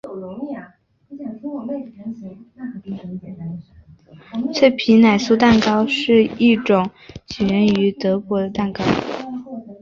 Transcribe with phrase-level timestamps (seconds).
[4.51, 6.89] 脆皮奶酥蛋糕是一种
[7.27, 8.83] 起源于德国的蛋糕。